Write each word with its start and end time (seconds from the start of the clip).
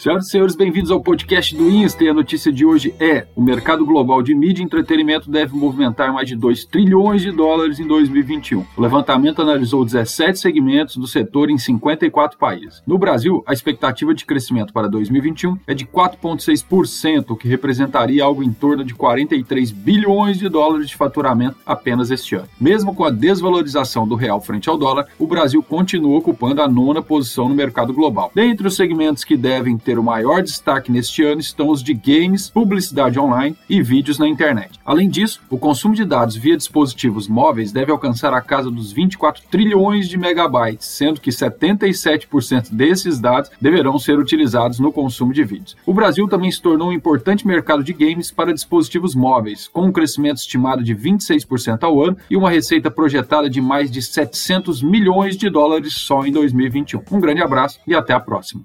Senhoras 0.00 0.28
e 0.28 0.30
senhores, 0.30 0.56
bem-vindos 0.56 0.90
ao 0.90 1.02
podcast 1.02 1.54
do 1.54 1.68
Insta. 1.68 2.02
E 2.02 2.08
a 2.08 2.14
notícia 2.14 2.50
de 2.50 2.64
hoje 2.64 2.94
é: 2.98 3.26
o 3.36 3.42
mercado 3.42 3.84
global 3.84 4.22
de 4.22 4.34
mídia 4.34 4.62
e 4.62 4.64
entretenimento 4.64 5.30
deve 5.30 5.54
movimentar 5.54 6.10
mais 6.10 6.26
de 6.26 6.34
2 6.34 6.64
trilhões 6.64 7.20
de 7.20 7.30
dólares 7.30 7.78
em 7.78 7.86
2021. 7.86 8.64
O 8.78 8.80
levantamento 8.80 9.42
analisou 9.42 9.84
17 9.84 10.38
segmentos 10.38 10.96
do 10.96 11.06
setor 11.06 11.50
em 11.50 11.58
54 11.58 12.38
países. 12.38 12.82
No 12.86 12.96
Brasil, 12.96 13.44
a 13.46 13.52
expectativa 13.52 14.14
de 14.14 14.24
crescimento 14.24 14.72
para 14.72 14.88
2021 14.88 15.58
é 15.66 15.74
de 15.74 15.84
4,6%, 15.84 17.32
o 17.32 17.36
que 17.36 17.46
representaria 17.46 18.24
algo 18.24 18.42
em 18.42 18.54
torno 18.54 18.82
de 18.82 18.94
43 18.94 19.70
bilhões 19.70 20.38
de 20.38 20.48
dólares 20.48 20.88
de 20.88 20.96
faturamento 20.96 21.58
apenas 21.66 22.10
este 22.10 22.36
ano. 22.36 22.48
Mesmo 22.58 22.94
com 22.94 23.04
a 23.04 23.10
desvalorização 23.10 24.08
do 24.08 24.14
real 24.14 24.40
frente 24.40 24.70
ao 24.70 24.78
dólar, 24.78 25.08
o 25.18 25.26
Brasil 25.26 25.62
continua 25.62 26.16
ocupando 26.16 26.62
a 26.62 26.68
nona 26.68 27.02
posição 27.02 27.50
no 27.50 27.54
mercado 27.54 27.92
global. 27.92 28.32
Dentre 28.34 28.66
os 28.66 28.76
segmentos 28.76 29.24
que 29.24 29.36
devem 29.36 29.76
ter 29.76 29.89
ter 29.90 29.98
o 29.98 30.04
maior 30.04 30.40
destaque 30.40 30.92
neste 30.92 31.24
ano 31.24 31.40
estão 31.40 31.68
os 31.68 31.82
de 31.82 31.92
games, 31.92 32.48
publicidade 32.48 33.18
online 33.18 33.56
e 33.68 33.82
vídeos 33.82 34.20
na 34.20 34.28
internet. 34.28 34.78
Além 34.84 35.08
disso, 35.08 35.40
o 35.50 35.58
consumo 35.58 35.96
de 35.96 36.04
dados 36.04 36.36
via 36.36 36.56
dispositivos 36.56 37.26
móveis 37.26 37.72
deve 37.72 37.90
alcançar 37.90 38.32
a 38.32 38.40
casa 38.40 38.70
dos 38.70 38.92
24 38.92 39.42
trilhões 39.50 40.08
de 40.08 40.16
megabytes, 40.16 40.86
sendo 40.86 41.20
que 41.20 41.30
77% 41.30 42.72
desses 42.72 43.18
dados 43.18 43.50
deverão 43.60 43.98
ser 43.98 44.16
utilizados 44.16 44.78
no 44.78 44.92
consumo 44.92 45.32
de 45.32 45.42
vídeos. 45.42 45.76
O 45.84 45.92
Brasil 45.92 46.28
também 46.28 46.52
se 46.52 46.62
tornou 46.62 46.90
um 46.90 46.92
importante 46.92 47.44
mercado 47.44 47.82
de 47.82 47.92
games 47.92 48.30
para 48.30 48.54
dispositivos 48.54 49.16
móveis, 49.16 49.66
com 49.66 49.86
um 49.86 49.92
crescimento 49.92 50.36
estimado 50.36 50.84
de 50.84 50.94
26% 50.94 51.82
ao 51.82 52.00
ano 52.00 52.16
e 52.30 52.36
uma 52.36 52.48
receita 52.48 52.92
projetada 52.92 53.50
de 53.50 53.60
mais 53.60 53.90
de 53.90 54.00
700 54.00 54.84
milhões 54.84 55.36
de 55.36 55.50
dólares 55.50 55.94
só 55.94 56.24
em 56.24 56.30
2021. 56.30 57.02
Um 57.10 57.18
grande 57.18 57.42
abraço 57.42 57.80
e 57.84 57.92
até 57.92 58.12
a 58.12 58.20
próxima. 58.20 58.62